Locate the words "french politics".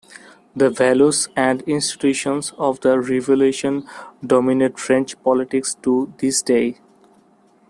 4.79-5.75